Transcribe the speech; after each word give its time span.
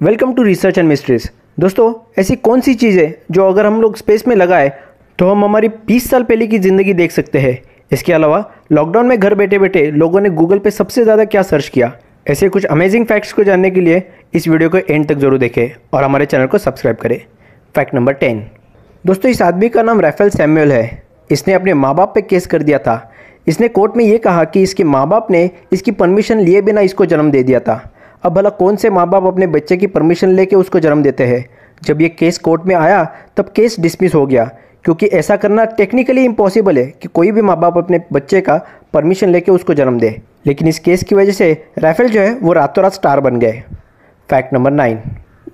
Welcome 0.00 0.32
to 0.34 0.42
research 0.42 0.78
and 0.78 0.88
mysteries 0.88 1.28
दोस्तों, 1.60 1.92
ऐसी 2.18 2.34
कौन 2.36 2.60
सी 2.60 2.72
चीज़ 2.74 2.98
है 3.00 3.22
जो 3.30 3.46
अगर 3.48 3.66
हम 3.66 3.80
लोग 3.82 3.96
स्पेस 3.96 4.26
में 4.28 4.34
लगाए 4.36 4.68
तो 5.18 5.28
हम 5.28 5.44
हमारी 5.44 5.68
20 5.86 6.08
साल 6.10 6.22
पहले 6.22 6.46
की 6.46 6.58
ज़िंदगी 6.58 6.94
देख 6.94 7.12
सकते 7.12 7.38
हैं? 7.38 7.58
इसके 7.92 8.12
अलावा 8.12 8.44
लॉकडाउन 8.72 9.06
में 9.06 9.18
घर 9.18 9.34
बैठे 9.34 9.58
बैठे 9.58 9.90
लोगों 9.92 10.20
ने 10.20 10.30
गूगल 10.30 10.58
पे 10.58 10.70
सबसे 10.70 11.04
ज़्यादा 11.04 11.24
क्या 11.24 11.42
सर्च 11.44 11.68
किया? 11.68 11.92
ऐसे 12.26 12.48
कुछ 12.48 12.64
अमेजिंग 12.66 13.06
फैक्ट्स 13.06 13.32
को 13.32 13.44
जानने 13.44 13.70
के 13.70 13.80
लिए 13.80 14.02
इस 14.34 14.48
वीडियो 14.48 14.70
को 14.70 14.78
एंड 14.78 15.08
तक 15.08 15.16
ज़रूर 15.16 15.38
देखें 15.38 15.68
और 15.92 16.04
हमारे 16.04 16.26
चैनल 16.26 16.46
को 16.46 16.58
सब्सक्राइब 16.58 16.96
करें। 16.96 17.18
फैक्ट 17.74 17.94
नंबर 17.94 18.12
टेन 18.14 18.46
दोस्तों, 19.04 19.30
इस 19.30 19.42
आदमी 19.42 19.68
का 19.68 19.82
नाम 19.82 20.00
राफेल 20.00 20.30
सैम्यूल 20.30 20.72
है। 20.72 21.02
इसने 21.30 21.54
अपने 21.54 21.74
माँ 21.74 21.94
बाप 21.94 22.14
पे 22.14 22.22
केस 22.22 22.46
कर 22.46 22.62
दिया 22.62 22.78
था। 22.78 23.00
इसने 23.48 23.68
कोर्ट 23.70 23.96
में 23.96 24.04
ये 24.04 24.18
कहा 24.20 24.44
कि 24.44 24.62
इसके 24.62 24.84
माँ 24.84 25.08
बाप 25.08 25.30
ने 25.30 25.50
इसकी 25.72 25.90
परमिशन 25.92 26.40
लिए 26.40 26.62
बिना 26.62 26.80
इसको 26.82 27.06
जन्म 27.06 27.30
दे 27.30 27.42
दिया 27.42 27.60
था। 27.60 27.82
अब 28.22 28.32
भला 28.32 28.50
कौन 28.50 28.76
से 28.76 28.90
माँ 28.90 29.08
बाप 29.08 29.24
अपने 29.24 29.46
बच्चे 29.46 29.76
की 29.76 29.86
परमिशन 29.86 30.28
लेके 30.28 30.56
उसको 30.56 30.80
जन्म 30.80 31.02
देते 31.02 31.24
हैं? 31.24 31.48
जब 31.84 32.00
ये 32.00 32.08
केस 32.08 32.38
कोर्ट 32.38 32.62
में 32.66 32.74
आया, 32.74 33.16
तब 33.36 33.44
केस 33.44 33.80
डिसमिस 33.80 34.14
हो 34.14 34.26
गया। 34.26 34.50
क्योंकि 34.84 35.06
ऐसा 35.06 35.36
करना 35.36 35.64
टेक्निकली 35.64 36.24
इम्पॉसिबल 36.24 36.78
है 36.78 36.86
कि 36.86 37.08
कोई 37.08 37.30
भी 37.30 37.42
माँ 37.42 37.60
बाप 37.60 37.78
अपने 37.78 38.00
बच्चे 38.12 38.40
का 38.40 38.66
परमिशन 38.92 39.28
लेके 39.28 39.52
उसको 39.52 39.74
जन्म 39.74 39.98
दे। 40.00 40.22
लेकिन 40.46 40.68
इस 40.68 40.78
केस 40.78 41.04
की 41.04 41.14
वजह 41.14 41.32
से 41.32 41.66
राफेल 41.78 42.08
जो 42.08 42.20
है, 42.20 42.34
वो 42.34 42.52
रातों 42.52 42.82
रात 42.82 42.92
स्टार 42.92 43.20
बन 43.20 43.38
गए। 43.38 43.62
फैक्ट 44.30 44.54
नंबर 44.54 44.70
नाइन 44.70 45.00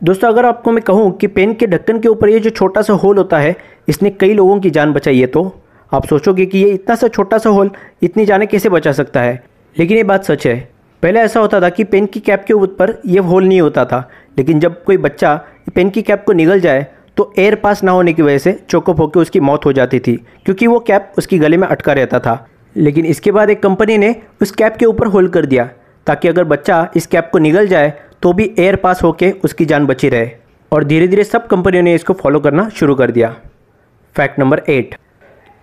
दोस्तों, 0.03 0.29
अगर 0.29 0.47
आपको 0.47 0.73
मैं 0.73 0.83
कहूँ 0.83 1.13
कि 1.13 1.27
पेन 1.27 1.55
के 1.55 1.67
ढक्कन 1.67 1.99
के 1.99 2.09
ऊपर 2.09 2.29
ये 2.29 2.41
जो 2.41 2.51
छोटा 2.51 2.83
सा 2.83 2.93
होल 2.93 3.19
होता 3.19 3.39
है, 3.39 3.57
इसने 3.89 4.11
कई 4.11 4.35
लोगों 4.35 4.61
की 4.61 4.71
जान 4.71 4.93
बचाई 4.93 5.21
है 5.21 5.27
तो? 5.27 5.63
आप 5.93 6.07
सोचोगे 6.07 6.47
कि 6.47 6.59
ये 6.59 6.69
इतना 6.69 6.95
सा 6.95 7.09
छोटा 7.09 7.39
सा 7.39 7.51
होल 7.51 7.71
इतनी 8.03 8.25
जाने 8.25 8.47
कैसे 8.47 8.69
बचा 8.69 8.93
सकता 8.93 9.21
है? 9.21 9.45
लेकिन 9.79 9.97
ये 9.97 10.05
बात 10.05 10.25
सच 10.25 10.47
है। 10.47 10.72
पहले 11.03 11.21
ऐसा 11.21 11.41
होता 11.41 11.61
था 11.61 11.69
कि 11.69 11.85
पेन 11.85 12.07
की 12.07 12.21
कैप 12.21 12.45
के 12.45 12.55
ऊपर 12.55 12.95
ये 13.07 13.19
होल 13.21 13.45
नहीं 13.45 13.61
होता 13.61 13.85
था, 13.85 14.09
लेकिन 14.39 14.61
जब 14.61 14.83
कोई 14.85 14.97
बच्चा 14.99 15.35
पेन 15.75 15.91
की 15.91 16.03
कैप 16.03 16.25
को 16.25 16.33
निगल 16.33 16.61
जाए 16.61 16.87
तो 17.17 17.33
एयर 17.39 17.55
पास 17.55 17.83
ना 17.85 17.93
होने 17.93 18.13
की 18.13 18.23
वजह 18.23 18.39
से 18.39 18.53
चोकअप 18.71 19.01
होकर 19.01 19.21
उसकी 19.21 19.41
मौत 19.41 19.67
हो 19.67 19.73
जाती 19.73 19.99
थी, 20.01 20.15
क्योंकि 20.45 20.67
वो 20.67 20.79
कैप 20.81 21.13
उसकी 21.19 21.39
गले 21.39 21.57
में 21.57 21.67
अटका 21.69 21.93
रहता 21.93 22.19
था। 22.19 22.47
लेकिन 22.77 23.07
इसके 23.07 23.33
बाद 23.33 23.51
एक 23.51 23.63
कंपनी 23.63 23.99
ने 23.99 24.15
उस 24.43 24.51
कैप 24.51 24.77
के 24.77 24.87
ऊपर 24.87 25.07
होल 25.07 25.29
कर 25.29 25.47
दिया, 25.47 25.69
ताकि 26.07 26.29
अगर 26.29 26.45
बच्चा 26.45 26.87
इस 26.97 27.07
कैप 27.07 27.29
को 27.33 27.39
निगल 27.39 27.67
जाए 27.67 27.93
तो 28.23 28.33
भी 28.33 28.51
एयर 28.59 28.77
पास 28.77 29.03
होकर 29.03 29.33
उसकी 29.45 29.65
जान 29.65 29.87
बची 29.87 30.09
रहे। 30.09 30.31
और 30.73 30.85
धीरे 30.85 31.09
धीरे 31.09 31.25
सब 31.25 31.47
कंपनियों 31.47 31.83
ने 31.83 31.95
इसको 31.95 32.13
फॉलो 32.15 32.41
करना 32.41 32.69
शुरू 32.69 32.95
कर 32.95 33.11
दिया। 33.11 33.35
Fact 34.17 34.39
number 34.39 34.63
eight. 34.69 34.95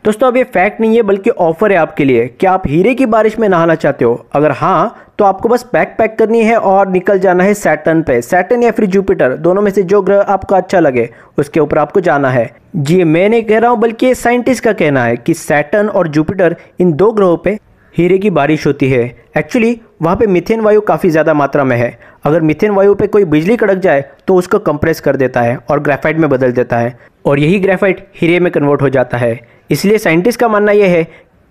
दोस्तों, 0.05 0.27
अब 0.27 0.37
ये 0.37 0.43
फैक्ट 0.45 0.79
नहीं 0.81 0.95
है, 0.95 1.01
बल्कि 1.01 1.29
ऑफ़र 1.29 1.71
है 1.71 1.77
आपके 1.77 2.05
लिए। 2.05 2.27
क्या 2.39 2.51
आप 2.51 2.67
हीरे 2.67 2.93
की 2.95 3.05
बारिश 3.05 3.37
में 3.39 3.47
नहाना 3.49 3.75
चाहते 3.75 4.05
हो? 4.05 4.25
अगर 4.33 4.51
हाँ 4.51 5.05
तो 5.17 5.25
आपको 5.25 5.49
बस 5.49 5.63
पैक 5.63 5.95
पैक 5.97 6.17
करनी 6.19 6.41
है 6.41 6.55
और 6.57 6.87
निकल 6.89 7.19
जाना 7.19 7.43
है 7.43 7.53
सैटर्न 7.53 8.01
पे। 8.03 8.21
सैटर्न 8.21 8.63
या 8.63 8.71
फिर 8.71 8.85
जुपिटर 8.85 9.35
दोनों 9.37 9.61
में 9.61 9.71
से 9.71 9.83
जो 9.83 10.01
ग्रह 10.01 10.21
आपको 10.23 10.55
अच्छा 10.55 10.79
लगे, 10.79 11.09
उसके 11.37 11.59
ऊपर 11.59 11.77
आपको 11.77 12.01
जाना 12.01 12.29
है। 12.29 12.49
जी, 12.75 13.03
मैं 13.03 13.27
नहीं 13.29 13.43
कह 13.43 13.59
रहा 13.59 13.71
हूँ, 13.71 13.79
बल्कि 13.79 14.13
साइंटिस्ट 14.15 14.63
का 14.63 14.73
कहना 14.73 15.03
है 15.03 15.17
कि 15.17 15.33
सैटर्न 15.33 15.89
और 15.89 16.07
जुपिटर 16.09 16.55
इन 16.79 16.93
दो 16.93 17.11
ग्रहों 17.11 17.37
पे 17.37 17.57
हीरे 17.93 18.17
की 18.17 18.29
बारिश 18.31 18.67
होती 18.67 18.89
है। 18.89 19.03
एक्चुअली 19.37 19.79
वहाँ 20.01 20.15
पे 20.15 20.27
मिथेन 20.27 20.61
वायु 20.61 20.81
काफ़ी 20.83 21.09
ज़्यादा 21.09 21.33
मात्रा 21.33 21.63
में 21.63 21.77
है। 21.77 21.97
अगर 22.25 22.41
मिथेन 22.41 22.71
वायु 22.71 22.95
पे 22.95 23.07
कोई 23.07 23.25
बिजली 23.27 23.57
कड़क 23.57 23.77
जाए 23.79 24.03
तो 24.27 24.35
उसको 24.35 24.59
कंप्रेस 24.61 24.99
कर 25.01 25.15
देता 25.17 25.41
है 25.41 25.57
और 25.69 25.79
ग्रेफाइट 25.79 26.17
में 26.17 26.29
बदल 26.29 26.51
देता 26.53 26.77
है। 26.77 26.97
और 27.25 27.39
यही 27.39 27.59
ग्रेफाइट 27.59 28.07
हीरे 28.15 28.39
में 28.39 28.51
कन्वर्ट 28.51 28.81
हो 28.81 28.89
जाता 28.89 29.17
है। 29.17 29.39
इसलिए 29.69 29.97
साइंटिस्ट 29.97 30.39
का 30.39 30.47
मानना 30.47 30.71
यह 30.71 30.89
है 30.89 31.03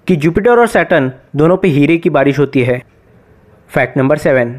कि 0.07 0.17
जुपिटर 0.17 0.59
और 0.59 0.67
सैटन 0.67 1.11
दोनों 1.37 1.57
पे 1.57 1.69
हीरे 1.69 1.97
की 1.97 2.11
बारिश 2.11 2.39
होती 2.39 2.63
है। 2.63 2.83
Fact 3.71 3.97
number 3.99 4.19
seven. 4.19 4.55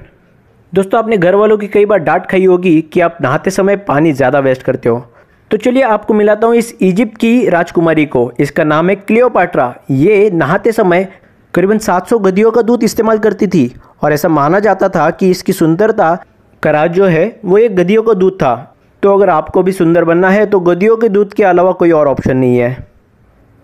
दोस्तों, 0.73 0.99
आपने 0.99 1.17
घर 1.17 1.35
वालों 1.35 1.57
की 1.57 1.67
कई 1.67 1.85
बार 1.85 1.99
डांट 1.99 2.25
खाई 2.25 2.45
होगी 2.45 2.81
कि 2.83 2.99
आप 2.99 3.17
नहाते 3.21 3.51
समय 3.51 3.75
पानी 3.77 4.11
ज़्यादा 4.13 4.39
वेस्ट 4.39 4.63
करते 4.63 4.89
हो। 4.89 5.05
तो 5.51 5.57
चलिए 5.57 5.83
आपको 5.83 6.13
मिलाता 6.13 6.47
हूँ 6.47 6.55
इस 6.55 6.75
इजिप्ट 6.81 7.17
की 7.17 7.49
राजकुमारी 7.49 8.05
को। 8.05 8.31
इसका 8.39 8.63
नाम 8.63 8.89
है 8.89 8.95
क्लियोपाट्रा। 8.95 9.73
ये 9.91 10.29
नहाते 10.31 10.71
समय 10.71 11.07
करीबन 11.53 11.77
700 11.77 12.19
गधियों 12.19 12.51
का 12.51 12.61
दूध 12.61 12.83
इस्तेमाल 12.83 13.19
करती 13.19 13.47
थी 13.47 13.71
और 14.03 14.13
ऐसा 14.13 14.29
माना 14.29 14.59
जाता 14.59 14.89
था 14.89 15.09
कि 15.11 15.29
इसकी 15.29 15.53
सुंदरता 15.53 16.17
का 16.63 16.71
राज 16.71 16.91
जो 16.91 17.05
है, 17.05 17.39
वो 17.45 17.57
एक 17.57 17.75
गधियों 17.75 18.03
का 18.03 18.13
दूध 18.13 18.33
था। 18.33 18.75
तो 19.03 19.13
अगर 19.13 19.29
आपको 19.29 19.63
भी 19.63 19.71
सुंदर 19.71 20.03
बनना 20.03 20.29
है 20.29 20.45
तो 20.45 20.59
गधियों 20.59 20.97
के 20.97 21.09
दूध 21.09 21.33
के 21.33 21.43
अलावा 21.43 21.71
कोई 21.71 21.91
और 21.91 22.07
ऑप्शन 22.07 22.37
नहीं 22.37 22.57
है। 22.57 22.88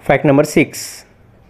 फैक्ट 0.05 0.25
नंबर 0.25 0.45
सिक्स 0.45 0.81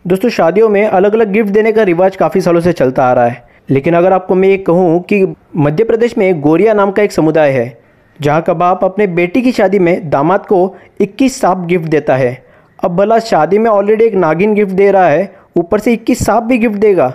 दोस्तों, 0.06 0.30
शादियों 0.30 0.68
में 0.70 0.86
अलग 0.86 1.14
अलग 1.14 1.32
गिफ्ट 1.32 1.50
देने 1.50 1.72
का 1.72 1.84
रिवाज 1.84 2.16
काफ़ी 2.16 2.42
सालों 2.42 2.60
से 2.62 2.74
चलता 2.74 3.06
आ 3.06 3.14
रहा 3.14 3.26
है। 3.26 3.44
लेकिन 3.70 3.94
अगर 3.94 4.14
आपको 4.14 4.36
मैं 4.36 4.50
ये 4.50 4.58
कहूँ 4.60 5.02
कि 5.04 5.26
मध्य 5.56 5.84
प्रदेश 5.84 6.18
में 6.18 6.40
गोरिया 6.42 6.74
नाम 6.74 6.92
का 6.92 7.04
एक 7.04 7.12
समुदाय 7.12 7.52
है, 7.52 7.78
जहाँ 8.20 8.42
का 8.42 8.54
बाप 8.54 8.84
अपने 8.84 9.08
बेटी 9.10 9.42
की 9.42 9.52
शादी 9.52 9.80
में 9.80 10.10
दामाद 10.10 10.46
को 10.46 10.76
21 11.02 11.40
सांप 11.42 11.66
गिफ्ट 11.68 11.90
देता 11.90 12.16
है। 12.16 12.46
अब 12.80 12.96
भला 12.96 13.20
शादी 13.22 13.58
में 13.58 13.70
ऑलरेडी 13.72 14.06
एक 14.06 14.16
नागिन 14.16 14.54
गिफ्ट 14.54 14.72
दे 14.72 14.92
रहा 14.92 15.08
है, 15.08 15.32
ऊपर 15.58 15.80
से 15.80 15.94
21 15.94 16.26
सांप 16.26 16.44
भी 16.44 16.58
गिफ्ट 16.58 16.76
देगा। 16.78 17.14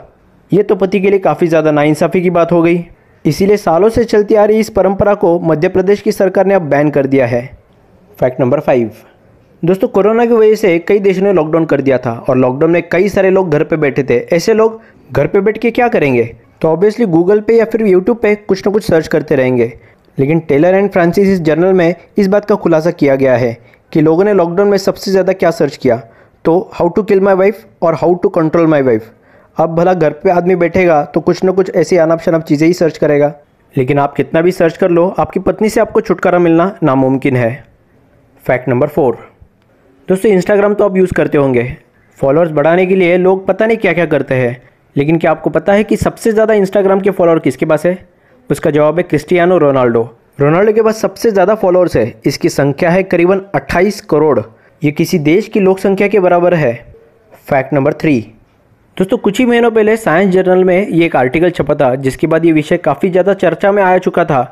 ये 0.51 0.63
तो 0.63 0.77
पति 0.77 1.01
के 1.01 1.11
लिए 1.11 1.19
काफ़ी 1.21 1.47
ज़्यादा 1.47 1.71
नाइंसाफ़ी 1.71 2.23
की 2.23 2.31
बात 2.31 2.53
हो 2.53 2.63
गई। 2.63 2.85
इसीलिए 3.25 3.57
सालों 3.57 3.89
से 3.89 4.05
चलती 4.05 4.35
आ 4.35 4.45
रही 4.45 4.61
इस 4.61 4.71
परंपरा 4.71 5.15
को 5.15 5.39
मध्य 5.41 5.69
प्रदेश 5.69 6.03
की 6.03 6.13
सरकार 6.13 6.47
ने 6.47 6.55
अब 6.55 6.69
बैन 6.71 6.91
कर 6.91 7.07
दिया 7.07 7.27
है। 7.27 7.49
फैक्ट 8.19 8.41
नंबर 8.41 8.61
फाइव 8.61 8.91
दोस्तों, 9.63 9.89
कोरोना 9.89 10.25
की 10.27 10.33
वजह 10.33 10.55
से 10.55 10.79
कई 10.79 10.99
देशों 10.99 11.23
ने 11.23 11.33
लॉकडाउन 11.33 11.65
कर 11.65 11.81
दिया 11.81 11.97
था 11.99 12.13
और 12.29 12.37
लॉकडाउन 12.37 12.71
में 12.71 12.89
कई 12.89 13.09
सारे 13.09 13.31
लोग 13.31 13.51
घर 13.51 13.63
पे 13.65 13.77
बैठे 13.77 14.03
थे। 14.03 14.17
ऐसे 14.37 14.53
लोग 14.55 14.81
घर 15.13 15.27
पे 15.27 15.41
बैठ 15.41 15.59
के 15.59 15.71
क्या 15.71 15.89
करेंगे? 15.89 16.25
तो 16.61 16.69
ऑब्वियसली 16.69 17.07
गूगल 17.07 17.41
पे 17.41 17.57
या 17.57 17.65
फिर 17.65 17.87
यूट्यूब 17.87 18.19
पे 18.19 18.35
कुछ 18.35 18.67
ना 18.67 18.73
कुछ 18.73 18.85
सर्च 18.85 19.09
करते 19.09 19.37
रहेंगे। 19.37 19.73
लेकिन 20.19 20.41
टेलर 20.41 20.75
एंड 20.75 20.91
फ्रांसिस 20.91 21.29
इस 21.29 21.41
जर्नल 21.41 21.73
में 21.73 21.95
इस 22.19 22.27
बात 22.27 22.45
का 22.45 22.55
खुलासा 22.55 22.91
किया 22.93 23.17
गया 23.17 23.37
है 23.37 23.57
कि 23.93 24.01
लोगों 24.01 24.25
ने 24.25 24.33
लॉकडाउन 24.35 24.69
में 24.69 24.77
सबसे 24.79 25.11
ज़्यादा 25.11 25.33
क्या 25.33 25.51
सर्च 25.51 25.77
किया? 25.77 25.97
तो 26.45 26.71
how 26.73 26.89
to 26.89 27.03
kill 27.03 27.21
my 27.21 27.35
wife 27.35 27.65
और 27.83 27.95
how 27.95 28.15
to 28.15 28.29
control 28.31 28.67
my 28.67 28.83
wife 28.83 29.11
अब 29.57 29.75
भला 29.77 29.95
घर 29.95 30.13
पे 30.13 30.31
आदमी 30.31 30.57
बैठेगा 30.57 31.03
तो 31.05 31.21
कुछ 31.21 31.43
ना 31.45 31.53
कुछ 31.53 31.75
ऐसी 31.77 31.97
अनाप 31.99 32.21
शनाप 32.21 32.45
चीज़ें 32.45 32.67
ही 32.67 32.73
सर्च 32.75 32.99
करेगा। 32.99 33.33
लेकिन 33.75 33.99
आप 33.99 34.15
कितना 34.15 34.41
भी 34.41 34.53
सर्च 34.53 34.77
कर 34.77 34.91
लो, 34.91 35.09
आपकी 35.09 35.41
पत्नी 35.41 35.69
से 35.69 35.81
आपको 35.81 36.01
छुटकारा 36.01 36.39
मिलना 36.39 36.75
नामुमकिन 36.83 37.37
है। 37.37 37.53
फैक्ट 38.45 38.69
नंबर 38.69 38.89
फोर 38.89 39.29
दोस्तों 40.11 40.31
इंस्टाग्राम 40.33 40.73
तो 40.75 40.85
आप 40.85 40.97
यूज़ 40.97 41.13
करते 41.15 41.39
होंगे। 41.39 41.63
फॉलोअर्स 42.19 42.51
बढ़ाने 42.51 42.87
के 42.87 42.95
लिए 42.95 43.17
लोग 43.17 43.47
पता 43.47 43.67
नहीं 43.67 43.77
क्या 43.79 43.93
क्या 43.93 44.05
करते 44.07 44.35
हैं। 44.35 44.71
लेकिन 44.97 45.19
क्या 45.19 45.31
आपको 45.31 45.51
पता 45.51 45.73
है 45.73 45.85
कि 45.85 45.97
सबसे 45.97 46.33
ज़्यादा 46.33 46.55
इंस्टाग्राम 46.55 47.01
के 47.01 47.11
फॉलोअर 47.11 47.39
किसके 47.39 47.67
पास 47.67 47.85
है? 47.87 47.93
उसका 48.51 48.71
जवाब 48.71 48.97
है 48.97 49.03
क्रिस्टियानो 49.03 49.59
रोनाल्डो। 49.59 50.03
रोनाल्डो 50.41 50.73
के 50.73 50.83
पास 50.83 51.01
सबसे 51.01 51.31
ज़्यादा 51.31 51.55
फॉलोअर्स 51.55 51.97
है। 51.97 52.21
इसकी 52.27 52.49
संख्या 52.49 52.91
है 52.91 53.03
करीबन 53.03 53.43
28 53.55 54.01
करोड़। 54.11 54.41
ये 54.83 54.91
किसी 54.93 55.19
देश 55.21 55.49
की 55.49 55.61
लोक 55.61 55.79
संख्या 55.79 56.09
के 56.09 56.21
बराबर 56.21 56.55
है। 56.55 56.73
फैक्ट 57.49 57.75
नंबर 57.75 57.93
थ्री 57.93 58.19
दोस्तों, 58.97 59.19
कुछ 59.19 59.39
ही 59.39 59.47
महीनों 59.47 59.71
पहले 59.71 59.97
साइंस 59.97 60.33
जर्नल 60.33 60.65
में 60.65 60.89
ये 60.89 61.05
एक 61.07 61.17
आर्टिकल 61.17 61.51
छपा 61.51 61.75
था, 61.75 61.95
जिसके 61.95 62.27
बाद 62.27 62.45
ये 62.45 62.53
विषय 62.53 62.77
काफ़ी 62.79 63.11
ज़्यादा 63.11 63.35
चर्चा 63.37 63.73
में 63.73 63.83
आ 63.83 63.97
चुका 63.99 64.25
था। 64.25 64.43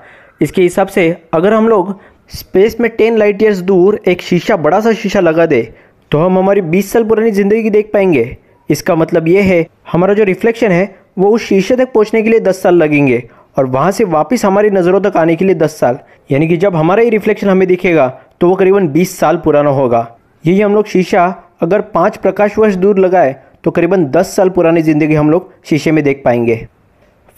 इसके 0.41 0.63
हिसाब 0.63 0.89
से 0.89 1.17
अगर 1.35 1.55
हम 1.55 1.69
लोग 1.69 1.99
स्पेस 2.31 2.77
में 2.81 2.91
टेन 2.91 3.16
लाइट 3.19 3.43
ईयर्स 3.43 3.59
दूर 3.61 4.00
एक 4.09 4.22
शीशा, 4.22 4.56
बड़ा 4.56 4.81
सा 4.81 4.93
शीशा 4.93 5.21
लगा 5.21 5.47
दे 5.47 5.62
तो 6.11 6.19
हम 6.19 6.39
हमारी 6.39 6.61
20 6.62 6.93
साल 6.93 7.05
पुरानी 7.05 7.31
ज़िंदगी 7.31 7.71
देख 7.71 7.91
पाएँगे। 7.93 8.37
इसका 8.69 8.94
मतलब 8.97 9.28
ये 9.28 9.43
है, 9.43 9.66
हमारा 9.93 10.15
जो 10.15 10.25
रिफ्लेक्शन 10.25 10.71
है, 10.71 10.94
वो 11.19 11.31
उस 11.31 11.44
शीशे 11.44 11.77
तक 11.77 11.93
पहुँचने 11.93 12.22
के 12.22 12.31
लिए 12.31 12.41
10 12.41 12.62
साल 12.62 12.75
लगेंगे, 12.75 13.22
और 13.59 13.67
वहाँ 13.67 13.91
से 13.91 14.05
वापस 14.06 14.44
हमारी 14.44 14.71
नज़रों 14.71 15.00
तक 15.00 15.17
आने 15.17 15.37
के 15.37 15.44
लिए 15.44 15.55
10 15.56 15.78
साल। 15.81 15.99
यानी 16.31 16.49
कि 16.49 16.56
जब 16.56 16.77
हमारा 16.77 17.03
ये 17.03 17.11
रिफ्लेक्शन 17.11 17.49
हमें 17.49 17.67
दिखेगा 17.69 18.09
तो 18.41 18.49
वो 18.49 18.55
करीबन 18.56 18.88
20 18.91 19.19
साल 19.19 19.37
पुराना 19.38 19.71
होगा। 19.71 20.06
यही 20.44 20.61
हम 20.61 20.75
लोग 20.75 20.87
शीशा 20.87 21.27
अगर 21.62 21.81
पाँच 21.91 22.17
प्रकाश 22.17 22.59
वर्ष 22.59 22.75
दूर 22.77 22.99
लगाए 22.99 23.34
तो 23.65 23.71
करीबन 23.71 24.05
10 24.12 24.37
साल 24.37 24.49
पुरानी 24.50 24.83
ज़िंदगी 24.83 25.15
हम 25.15 25.31
लोग 25.31 25.53
शीशे 25.67 25.93
में 25.93 26.05
देख 26.05 26.22
पाएँगे। 26.25 26.67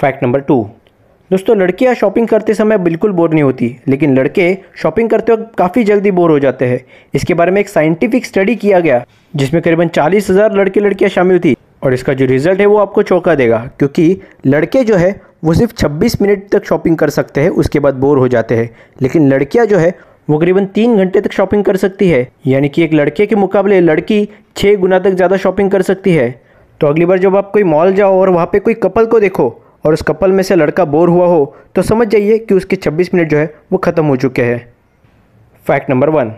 फैक्ट 0.00 0.22
नंबर 0.24 0.40
टू 0.40 0.68
दोस्तों, 1.30 1.56
लड़कियाँ 1.56 1.92
शॉपिंग 1.94 2.26
करते 2.28 2.54
समय 2.54 2.78
बिल्कुल 2.78 3.12
बोर 3.12 3.32
नहीं 3.32 3.42
होती, 3.42 3.66
लेकिन 3.88 4.16
लड़के 4.18 4.56
शॉपिंग 4.77 5.10
करते 5.10 5.32
वक्त 5.32 5.53
काफ़ी 5.59 5.84
जल्दी 5.84 6.10
बोर 6.10 6.30
हो 6.30 6.38
जाते 6.38 6.65
हैं। 6.65 6.80
इसके 7.15 7.34
बारे 7.34 7.53
में 7.53 7.60
एक 7.60 7.68
साइंटिफिक 7.68 8.27
स्टडी 8.27 8.54
किया 8.54 8.80
गया, 8.80 9.04
जिसमें 9.34 9.62
करीबन 9.62 9.88
चालीस 9.88 10.30
हज़ार 10.30 10.56
लड़के 10.56 10.80
लड़कियाँ 10.80 11.10
शामिल 11.10 11.38
थी। 11.38 11.56
और 11.82 11.94
इसका 11.94 12.15
जो 12.15 12.27
रिज़ल्ट 12.27 12.60
है, 12.60 12.66
वो 12.66 12.78
आपको 12.78 13.03
चौंका 13.03 13.34
देगा, 13.34 13.59
क्योंकि 13.78 14.21
लड़के 14.47 14.82
जो 14.84 14.97
है, 14.97 15.21
वो 15.44 15.54
सिर्फ़ 15.54 15.74
26 15.74 16.21
मिनट 16.22 16.48
तक 16.53 16.65
शॉपिंग 16.65 16.97
कर 16.97 17.10
सकते 17.10 17.41
हैं, 17.41 17.50
उसके 17.50 17.78
बाद 17.78 17.94
बोर 17.97 18.18
हो 18.18 18.28
जाते 18.28 18.56
हैं। 18.56 18.68
लेकिन 19.03 19.28
लड़कियाँ 19.28 19.66
जो 19.66 19.78
है, 19.78 19.94
वो 20.30 20.38
करीबन 20.38 20.66
तीन 20.66 20.97
घंटे 20.97 21.21
तक 21.21 21.32
शॉपिंग 21.32 21.65
कर 21.65 21.77
सकती 21.77 22.09
है। 22.09 22.28
यानी 22.47 22.68
कि 22.68 22.82
एक 22.82 22.94
लड़के 22.94 23.27
के 23.27 23.36
मुकाबले 23.36 23.80
लड़की 23.80 24.28
छः 24.56 24.77
गुना 24.77 24.98
तक 24.98 25.10
ज़्यादा 25.10 25.36
शॉपिंग 25.36 25.71
कर 25.71 25.82
सकती 25.82 26.12
है। 26.12 26.30
तो 26.80 26.86
अगली 26.86 27.04
बार 27.04 27.18
जब 27.18 27.36
आप 27.36 27.50
कोई 27.53 27.62
मॉल 27.65 27.94
जाओ 27.94 28.21
और 28.21 28.30
वहाँ 28.30 28.48
पे 28.53 28.59
कोई 28.59 28.74
कपल 28.74 29.06
को 29.06 29.21
देखो 29.21 29.50
और 29.84 29.92
उस 29.92 30.03
कपल 30.03 30.32
में 30.32 30.42
से 30.42 30.54
लड़का 30.54 30.84
बोर 30.84 31.09
हुआ 31.09 31.27
हो 31.27 31.54
तो 31.74 31.82
समझ 31.82 32.06
जाइए 32.09 32.38
कि 32.38 32.54
उसके 32.54 32.77
26 32.77 33.15
मिनट 33.15 33.28
जो 33.28 33.38
है, 33.38 33.54
वो 33.72 33.78
ख़त्म 33.78 34.04
हो 34.04 34.16
चुके 34.16 34.42
हैं। 34.42 34.72
Fact 35.66 35.91
number 35.91 36.09
one. 36.09 36.32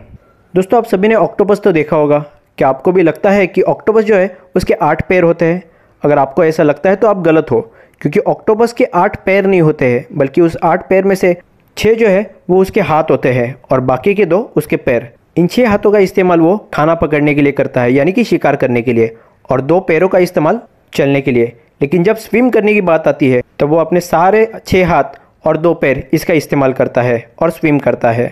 दोस्तों, 0.55 0.79
आप 0.79 0.85
सभी 0.85 1.09
ने 1.09 1.15
ऑक्टोपस 1.15 1.61
तो 1.61 1.73
देखा 1.73 1.97
होगा। 1.97 2.19
क्या 2.59 2.69
आपको 2.69 2.93
भी 2.93 3.03
लगता 3.03 3.31
है 3.31 3.47
कि 3.47 3.63
ऑक्टोपस 3.63 4.05
जो 4.05 4.17
है, 4.17 4.37
उसके 4.55 4.75
आठ 4.75 5.07
पैर 5.09 5.23
होते 5.23 5.45
हैं? 5.45 5.63
अगर 6.03 6.19
आपको 6.19 6.45
ऐसा 6.45 6.63
लगता 6.63 6.91
है 6.91 6.97
तो 6.97 7.07
आप 7.07 7.23
गलत 7.23 7.51
हो, 7.51 7.61
क्योंकि 8.01 8.21
ऑक्टोपस 8.21 8.73
के 8.73 8.85
आठ 8.85 9.17
पैर 9.25 9.47
नहीं 9.47 9.61
होते 9.61 9.87
हैं, 9.87 10.07
बल्कि 10.13 10.41
उस 10.41 10.57
आठ 10.63 10.89
पैर 10.89 11.05
में 11.05 11.15
से 11.15 11.37
छः 11.77 11.95
जो 11.95 12.09
है, 12.09 12.35
वो 12.51 12.61
उसके 12.61 12.81
हाथ 12.81 13.11
होते 13.11 13.33
हैं, 13.33 13.55
और 13.71 13.81
बाकी 13.81 14.15
के 14.15 14.25
दो 14.25 14.39
उसके 14.57 14.77
पैर। 14.77 15.11
इन 15.37 15.47
छः 15.47 15.69
हाथों 15.69 15.93
का 15.93 15.99
इस्तेमाल 15.99 16.41
वो 16.41 16.57
खाना 16.75 16.95
पकड़ने 16.95 17.35
के 17.35 17.43
लिए 17.43 17.53
करता 17.53 17.83
है, 17.83 17.93
यानी 17.93 18.13
कि 18.13 18.25
शिकार 18.25 18.57
करने 18.57 18.83
के 18.83 18.93
लिए, 18.93 19.17
और 19.51 19.61
दो 19.61 19.81
पैरों 19.81 20.09
का 20.09 20.19
इस्तेमाल 20.19 20.61
चलने 20.95 21.21
के 21.21 21.31
लिए। 21.31 21.53
लेकिन 21.83 22.03
जब 22.05 22.17
स्विम 22.17 22.51
करने 22.51 22.73
की 22.75 22.81
बात 22.83 23.07
आती 23.09 23.29
है 23.31 23.41
तो 23.59 23.67
वो 23.69 23.77
अपने 23.77 24.01
सारे 24.01 24.47
छः 24.67 24.87
हाथ 24.89 25.19
और 25.47 25.57
दो 25.57 25.73
पैर 25.75 26.03
इसका 26.15 26.35
इस्तेमाल 26.35 26.73
करता 26.73 27.03
है 27.03 27.17
और 27.39 27.51
स्विम 27.51 27.79
करता 27.79 28.11
है। 28.11 28.27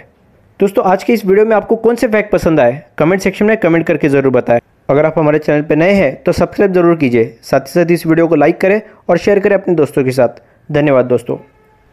दोस्तों, 0.61 0.85
आज 0.85 1.05
के 1.05 1.13
इस 1.13 1.25
वीडियो 1.27 1.47
में 1.47 1.55
आपको 1.57 1.77
कौन 1.77 1.97
से 1.97 2.09
फैक्ट 2.09 2.31
पसंद 2.33 2.61
आए, 2.61 2.83
कमेंट 2.99 3.23
सेक्शन 3.23 3.47
में 3.47 3.57
कमेंट 3.57 3.87
करके 3.87 4.09
ज़रूर 4.09 4.33
बताएँ। 4.33 4.61
अगर 4.89 5.07
आप 5.07 5.19
हमारे 5.19 5.39
चैनल 5.39 5.63
पर 5.63 5.77
नए 5.77 5.93
हैं 5.93 6.15
तो 6.23 6.33
सब्सक्राइब 6.33 6.73
ज़रूर 6.73 6.97
कीजिए। 6.97 7.25
साथ 7.43 7.61
ही 7.61 7.73
साथ 7.73 7.91
इस 7.91 8.07
वीडियो 8.07 8.27
को 8.29 8.35
लाइक 8.37 8.61
करें 8.61 8.81
और 9.09 9.19
शेयर 9.19 9.39
करें 9.39 9.57
अपने 9.57 9.75
दोस्तों 9.75 10.05
के 10.05 10.11
साथ। 10.13 10.41
धन्यवाद, 10.69 11.07
दोस्तों। 11.07 11.37